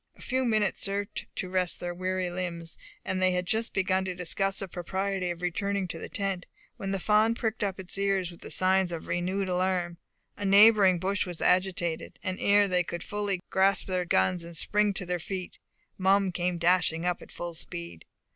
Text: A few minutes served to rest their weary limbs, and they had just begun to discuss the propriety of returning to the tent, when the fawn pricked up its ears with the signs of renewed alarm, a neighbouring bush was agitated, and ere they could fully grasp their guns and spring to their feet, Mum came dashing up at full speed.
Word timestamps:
A 0.17 0.21
few 0.23 0.45
minutes 0.45 0.79
served 0.81 1.27
to 1.35 1.47
rest 1.47 1.79
their 1.79 1.93
weary 1.93 2.31
limbs, 2.31 2.75
and 3.05 3.21
they 3.21 3.33
had 3.33 3.45
just 3.45 3.71
begun 3.71 4.03
to 4.05 4.15
discuss 4.15 4.57
the 4.57 4.67
propriety 4.67 5.29
of 5.29 5.43
returning 5.43 5.87
to 5.89 5.99
the 5.99 6.09
tent, 6.09 6.47
when 6.77 6.89
the 6.89 6.99
fawn 6.99 7.35
pricked 7.35 7.63
up 7.63 7.79
its 7.79 7.99
ears 7.99 8.31
with 8.31 8.41
the 8.41 8.49
signs 8.49 8.91
of 8.91 9.05
renewed 9.05 9.47
alarm, 9.47 9.99
a 10.35 10.43
neighbouring 10.43 10.97
bush 10.97 11.27
was 11.27 11.39
agitated, 11.39 12.17
and 12.23 12.39
ere 12.39 12.67
they 12.67 12.83
could 12.83 13.03
fully 13.03 13.41
grasp 13.51 13.85
their 13.85 14.05
guns 14.05 14.43
and 14.43 14.57
spring 14.57 14.91
to 14.95 15.05
their 15.05 15.19
feet, 15.19 15.59
Mum 15.99 16.31
came 16.31 16.57
dashing 16.57 17.05
up 17.05 17.21
at 17.21 17.31
full 17.31 17.53
speed. 17.53 18.05